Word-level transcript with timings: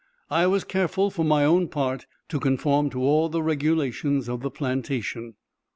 I 0.31 0.47
was 0.47 0.63
careful, 0.63 1.11
for 1.11 1.23
my 1.23 1.45
own 1.45 1.67
part, 1.67 2.07
to 2.29 2.39
conform 2.39 2.89
to 2.89 3.03
all 3.03 3.29
the 3.29 3.43
regulations 3.43 4.27
of 4.27 4.41
the 4.41 4.49
plantation. 4.49 5.35